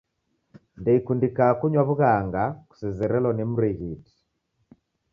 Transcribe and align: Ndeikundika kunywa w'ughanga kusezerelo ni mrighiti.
Ndeikundika 0.79 1.45
kunywa 1.59 1.83
w'ughanga 1.87 2.43
kusezerelo 2.69 3.29
ni 3.33 3.43
mrighiti. 3.51 4.13